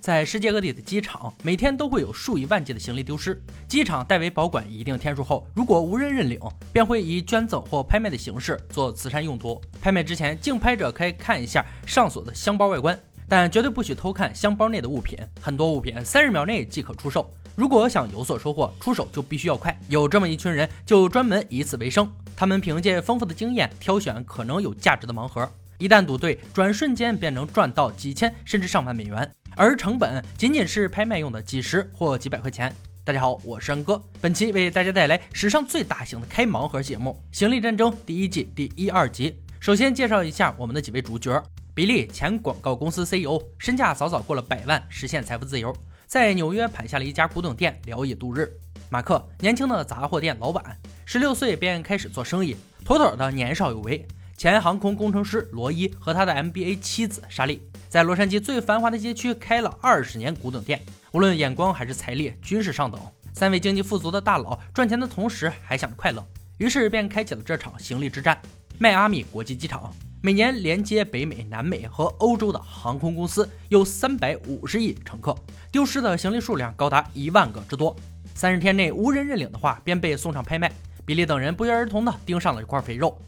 [0.00, 3.40] 在世界各地的机场，每天都会有数以万计的行李丢失。
[3.68, 6.40] 机场代为保管一定天数后，如果无人认领，
[6.72, 9.60] 便会以捐赠或拍卖的形式做慈善用途。
[9.80, 15.18] 拍卖之前，竞拍者可以看一下上锁的箱包外观，但绝对不许偷看箱包内的物品。
[15.40, 17.30] 很多物品三十秒内即可出售。
[17.54, 19.78] 如果想有所收获，出手就必须要快。
[19.88, 22.10] 有这么一群人，就专门以此为生。
[22.34, 25.46] 他们凭借丰富的经验，挑选可能有价值的盲盒。
[25.80, 32.70] 一旦赌对，转瞬间便能赚到几千甚至上万美元，而成本仅仅是拍卖用的几十或几百块钱。
[33.02, 39.34] 大家好，我是安哥，本期为大家带来史上最大型的开盲盒节目《行李战争》第一季第一二集。
[39.58, 41.42] 首先介绍一下我们的几位主角：
[41.74, 45.74] 比利，前广告公司 CEO，身价早早过了百万，实现财富自由，
[46.06, 48.44] 在纽约盘下了一家古董店，聊以度日；
[48.90, 50.76] 马克，年轻的杂货店老板，
[51.06, 52.54] 十六岁便开始做生意，
[52.84, 54.06] 妥妥的年少有为。
[54.40, 60.80] 前航空工程师罗伊和他的 MBA 妻子莎莉，在洛杉矶最繁华的街区开了二十年古董店，
[61.12, 62.98] 无论眼光还是财力均是上等。
[63.34, 68.40] 三位经济富足的大佬赚钱的同时还想着快乐，于是便开启了这场行李之战。
[68.78, 75.36] 迈阿密国际机场每年连接北美、南美和欧洲的航空公司有三百五十亿乘客，
[75.70, 77.94] 丢失的行李数量高达一万个之多。
[78.34, 80.72] 三十天内无人认领的话，便被送上拍卖。
[81.04, 83.20] 比利等人不约而同地盯上了一块肥肉。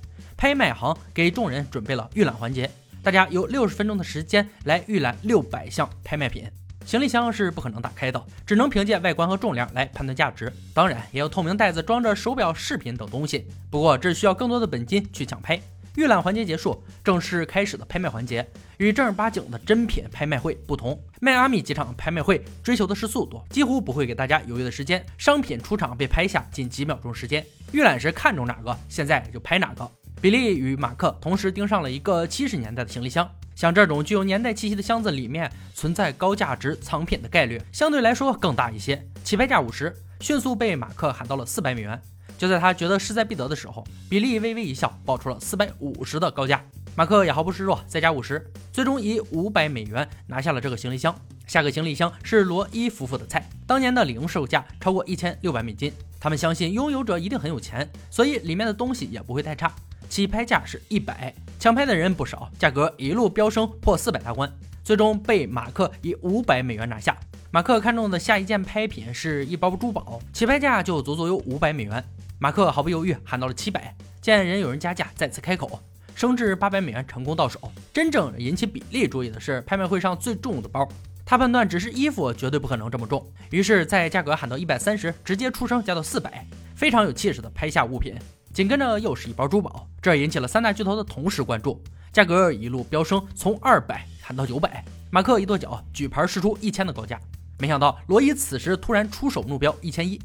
[0.42, 2.68] 拍卖行给众人准备了预览环节，
[3.00, 6.50] 大家有六十分钟的时间来预览六百项拍卖品。
[6.84, 10.52] 行李箱是不可能打开的，只能凭借外观和重量来判断价值。
[10.74, 13.46] 当然，也有透明袋子装着手表、饰品等东西。
[13.70, 15.60] 不过，这需要更多的本金去抢拍。
[15.94, 18.44] 预览环节结束，正式开始的拍卖环节。
[18.78, 25.06] 与正儿八经的真品拍卖会不同，迈阿密机场拍卖会追求的是速度，几乎不会给大家犹豫的时间。
[25.16, 27.46] 商品出场被拍下，仅几秒钟时间。
[27.70, 29.88] 预览时看中哪个，现在就拍哪个。
[30.22, 39.04] 比利与马克同时盯上了一个七十年代的行李箱，像这种具有年代气息的箱子里面存在高价值藏品的概率相对来说更大一些。
[39.24, 42.00] 起拍价五十，迅速被马克喊到了四百美元。
[42.38, 46.62] 就在他觉得势在必得的时候，比利微微一笑，报出了四百五十的高价。
[46.94, 51.12] 马克也毫不示弱，再加五十，最终以五百美元拿下了这个行李箱。
[51.48, 55.92] 下个行李箱是罗伊夫妇的菜，当年的零售价超过一千六百美金。
[56.20, 59.74] 他们相信拥有者一定很有钱，所以里面的东西也不会太差。
[60.12, 64.52] 起拍价是一百，抢拍的人不少，价格一路飙升破四百大关，
[64.84, 67.16] 最终被马克以五百美元拿下。
[67.50, 72.04] 马克看中的下一件拍品是一包珠宝，起拍价就足足有五百美元。
[72.38, 75.80] 马克毫不犹豫喊到了七百，见人有人加价，再次开口
[76.14, 77.72] 升至八百美元，成功到手。
[77.90, 80.86] 真正引起比利注意的是拍卖会上最重的包，
[81.24, 86.46] 他判断只是衣服绝对不可能这么重，于是，在价格喊到一百三十，直接出声加到四百，
[86.76, 88.14] 非常有气势的拍下物品。
[88.52, 91.82] 紧跟着又是一包珠宝，这引起了三大巨头的同时关注，
[92.12, 94.84] 价格一路飙升，从二百喊到九百。
[95.10, 97.18] 马克一跺脚，举牌试出一千的高价。
[97.58, 100.20] 没想到罗伊此时突然出手目标一千一，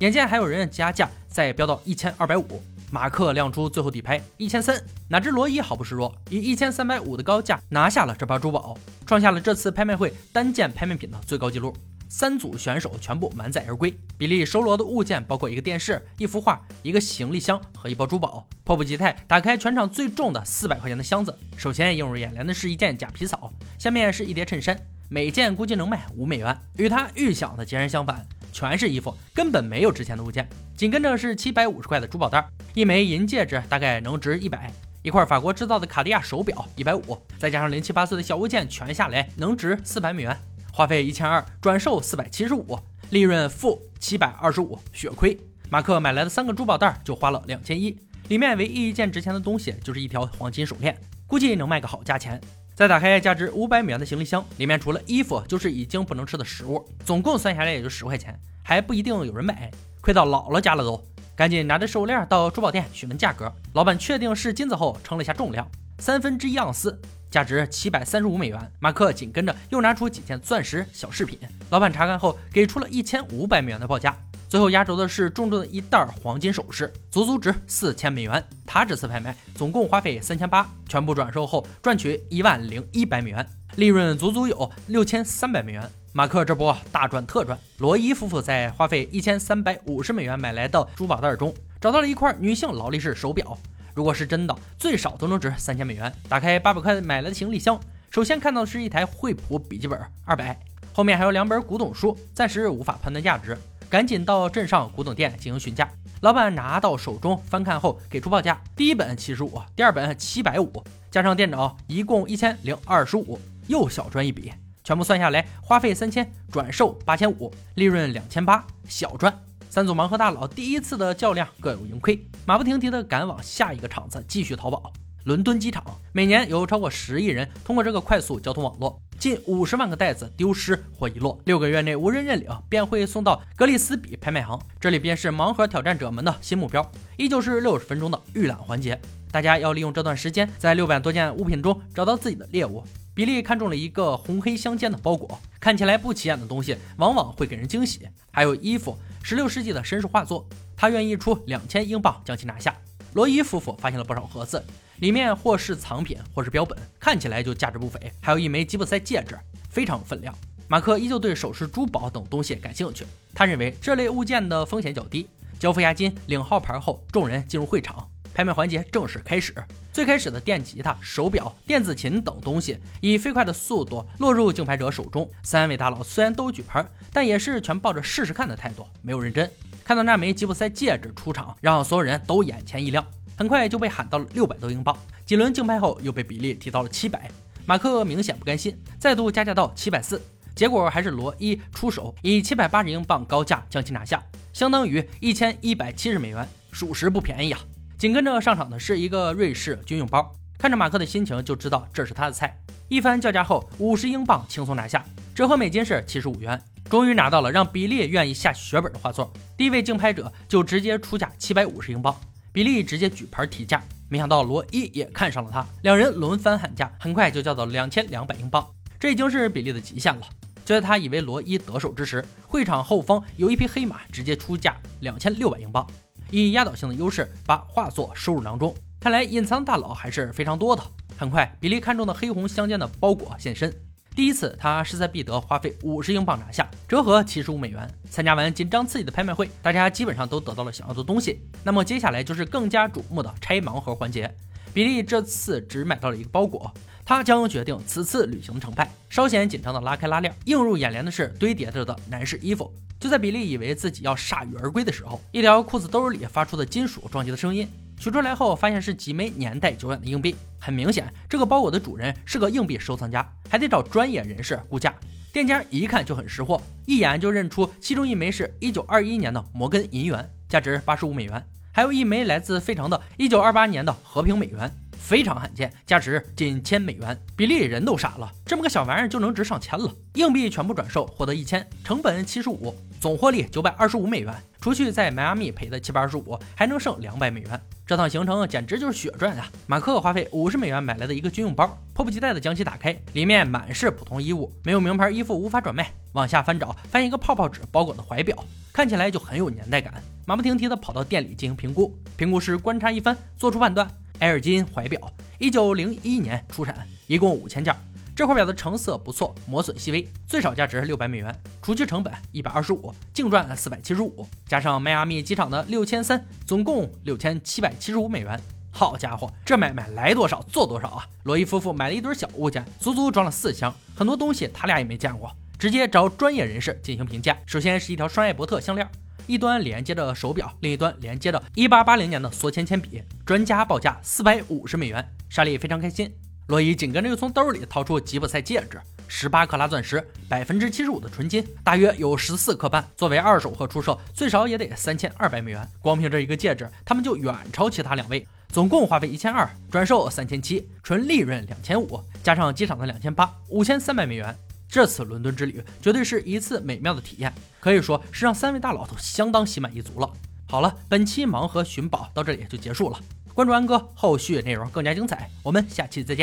[0.00, 2.62] 眼见还有人加价，再飙到一千二百五。
[2.90, 8.76] 马克亮出最后底牌一千三，哪知罗伊毫不示弱，以一千三百五的高价拿下了这包珠宝，
[9.06, 11.74] 创下了这次拍卖会单件拍卖品的最高纪录。
[12.10, 13.96] 三组选手全部满载而归。
[14.18, 18.46] 比利收罗的物件包括一个电视、一幅画、一个行李箱和一包珠宝。
[18.64, 21.36] 迫不及待打开全场最重的四百块钱的箱子。
[21.56, 24.76] 首先映入眼帘的是一件假皮草，下面是一叠衬衫，
[25.08, 26.56] 每件估计能卖五美元。
[26.76, 30.48] 与他预想的截然相反，全是衣服，根本没有值钱的物件。
[30.76, 32.44] 紧跟着是七百五十块的珠宝袋，
[32.74, 34.72] 一枚银戒指大概能值一百，
[35.02, 40.36] 一块法国制造的卡地亚手表一百五，再加上零七八碎的小物件，全下来能值四百美元。
[40.72, 42.78] 花费一千二，转售四百七十五，
[43.10, 45.38] 利润负七百二十五，血亏。
[45.68, 47.96] 马克买来的三个珠宝袋就花了两千一，
[48.28, 52.40] 里面唯一一件值钱的东西就是一条黄金手链，估计能卖个好价钱。
[52.74, 59.70] 再打开价值五百美元的行李箱，里面除了衣服就是已经不能吃的食物，总共算下来也就十块钱，还不一定有人买，
[60.00, 61.02] 亏到姥姥家了都。
[61.36, 65.66] 赶紧拿着手链到珠宝店询问价格，老板确定是金子后称了一下重量，
[65.98, 66.98] 三分之一盎司。
[67.30, 68.72] 价值七百三十五美元。
[68.80, 71.38] 马克紧跟着又拿出几件钻石小饰品，
[71.70, 74.16] 老板查看后给出了一千五百美元的报价。
[74.48, 78.44] 最后压轴的是重重的一袋黄金首饰，足足值四千美元。
[78.66, 83.46] 他这次拍卖总共花费三千八，全部转售后赚取一万零一百美元，
[83.76, 85.88] 利润足足有六千三百美元。
[86.12, 87.56] 马克这波大赚特赚。
[87.78, 93.56] 罗伊夫妇在花费一千三百五十美元买来的珠宝袋中找到了一块女性劳力士手表。
[94.00, 96.10] 如果是真的，最少都能值三千美元。
[96.26, 97.78] 打开八百块买来的行李箱，
[98.10, 100.58] 首先看到的是一台惠普笔记本，二百，
[100.94, 103.58] 后面还有两本古董书，暂时无法判断价值。
[103.90, 105.86] 赶紧到镇上古董店进行询价。
[106.22, 113.38] 老板拿到手中翻看后给出报价：第一本七十五，第二本七百五，加上电脑一共一千零二十五。
[113.66, 114.50] 又小赚一笔。
[114.82, 119.38] 全部算下来花费三千，转售八千五，利润两千八，小赚。
[119.70, 124.92] 三组盲盒大佬第一次的较量各有盈亏，马不停蹄的赶往下一个场子继续淘宝。
[125.22, 139.00] 伦敦机场每年有超过十亿人通过这个快速交通网络，近五十万个袋子丢失或遗落，六个月内无人认领便会送到格里斯比拍卖行，这里便是盲盒挑战者们的新目标，依旧是六十分钟的预览环节。
[139.30, 142.82] 大家要利用这段时间，在六百多件物品中找到自己的猎物。
[143.12, 148.08] 比利看中了一个红黑相间的包裹，看起来不起眼的东西，往往会给人惊喜。
[148.32, 150.46] 还有衣服，十六世纪的绅士画作，
[150.76, 152.74] 他愿意出两千英镑将其拿下。
[153.14, 154.62] 罗伊夫妇发现了不少盒子，
[155.00, 158.00] 里面或是藏品，或是标本，看起来就价值不菲。
[158.20, 159.38] 还有一枚吉普赛戒指，
[159.68, 160.34] 非常有分量。
[160.68, 165.28] 马克依旧对首饰、珠宝等东西感兴趣，他认为这类物件的风险较低。
[165.58, 168.08] 交付押金、领号牌后，众人进入会场。
[168.32, 169.52] 拍卖环节正式开始。
[170.00, 175.30] 最开始的电吉他、手表、电子琴等东西以飞快的速度落入竞拍者手中。
[175.42, 176.82] 三位大佬虽然都举牌，
[177.12, 179.50] 但也是全抱着试试看的态度，没有认真。
[179.84, 183.06] 看到那枚吉普赛戒指出场，让所有人都眼前一亮。
[183.36, 184.96] 很快就被喊到了六百多英镑。
[185.26, 187.30] 几轮竞拍后，又被比利提到了七百。
[187.66, 190.18] 马克明显不甘心，再度加价到七百四。
[190.54, 194.24] 结果还是罗伊出手，以七百八十英镑高价将其拿下，
[194.54, 197.60] 相当于一千一百七十美元，属实不便宜啊。
[198.00, 202.58] 紧跟着上场的是一个瑞士军用包，看着马克的心情就知道这是他的菜。
[202.88, 205.04] 一番叫价后，五十英镑轻松拿下，
[205.34, 206.58] 折合美金是七十五元。
[206.88, 209.30] 终于拿到了让比利愿意下血本的画作。
[209.54, 212.18] 第一位竞拍者就直接出价七百五十英镑，
[212.54, 218.66] 比利直接举牌提价，没想到罗伊也看上了他，两人轮番喊价，很快就叫到两千两百英镑，
[218.98, 220.22] 这已经是比利的极限了。
[220.64, 225.86] 就在他以为罗伊得手之时，会场后方有一匹黑马直接出价两千六百英镑。
[226.30, 230.82] 以压倒性的优势把画作收入囊中，看来隐藏大佬还是非常多的。
[231.16, 233.70] 很快，比利看中的黑红相间的包裹现身，
[234.14, 237.86] 第一次他势在必得，花费五十英镑拿下，折合七十五美元。
[238.10, 241.40] 参加完紧张刺激的拍卖会，大家基本上都得到了想要的东西。
[241.62, 244.32] 那么接下来就是更加瞩目的拆盲盒环节。
[244.72, 246.72] 比利这次只买到了一个包裹，
[247.04, 248.90] 他将决定此次旅行的成败。
[249.08, 252.72] 稍显紧张的拉开拉链，映入眼帘的是堆叠着的男士衣服。
[253.00, 257.66] 就在比利以为自己要铩羽而归的时候，一条裤子兜里发出的金属撞击的声音，
[257.98, 260.36] 取出来后发现是几枚年代久远的硬币。
[260.58, 264.94] 很明显，这个包裹的主人是个硬币收藏家，还得找专业人士估价。
[265.32, 271.40] 店家一看就很识货，一眼就认出其中一枚是一九二一年的摩根银元，价值八十五美元；
[271.72, 274.70] 还有一枚来自费城的一九二八年的和平美元。
[274.98, 277.18] 非常罕见，价值近千美元。
[277.34, 279.90] 比利人都傻了，这么个小玩意儿就能值上千了。
[280.14, 284.32] 硬币全部转售，获得一千，成本七十五，总获利九百二十五美元。
[284.60, 287.60] 除去在迈阿密赔的七百二十五，还能剩两百美元。
[287.84, 289.50] 这趟行程简直就是血赚啊！
[289.66, 295.90] 马克花费五十美元买来的一个军用包，迫不及待地将其打开，里面满是普通衣物，没有名牌衣服无法转卖。
[296.12, 298.36] 往下翻找，发现一个泡泡纸包裹的怀表，
[298.72, 299.94] 看起来就很有年代感。
[300.30, 303.90] 马不停蹄地跑到店里进行评估，评估师观察一番，做出判断。
[304.20, 307.74] 埃尔金怀表，一九零一年出产，一共五千件。
[308.14, 318.40] 这块表的成色不错，磨损细微，最少价值六百美元，除去成本一百二十五，净赚四百七十五，加上迈阿密机场的六千三，总共六千七百七十五美元。
[318.70, 321.04] 好家伙，这买卖来多少做多少啊！
[321.24, 325.28] 罗伊夫妇买了一堆小物件，足足装了四箱，很多东西他俩也没见过，
[325.58, 327.36] 直接找专业人士进行评价。
[327.46, 328.88] 首先是一条双艾伯特项链。
[329.26, 335.06] 一端连接着手表，另一端连接着1880年的缩铅铅笔，专家报价四百五十美元。
[335.28, 336.12] 莎莉非常开心。
[336.48, 342.84] 罗伊紧跟着又从兜里掏出吉普赛戒指，十八克拉钻石，百分之七十五的纯金，大约有十四克半。
[342.96, 345.64] 作为二手货出售，最少也得三千二百美元。
[345.80, 348.26] 光凭这一个戒指，他们就远超其他两位。
[348.48, 354.36] 总共花费一千二，转售三千七，纯利润两千五，加上机场的两千八，五千三百美元。
[354.70, 360.08] 这次伦敦之旅绝对是一次美妙的体验，可以说是让三位大佬都相当心满意足了。
[360.46, 362.98] 好了，本期盲盒寻宝到这里就结束了，
[363.34, 366.18] 关注安哥，后续内容更加精彩，我们下期再见。